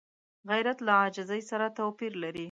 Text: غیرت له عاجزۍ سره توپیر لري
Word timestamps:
غیرت 0.49 0.77
له 0.85 0.91
عاجزۍ 1.01 1.41
سره 1.49 1.65
توپیر 1.77 2.11
لري 2.23 2.39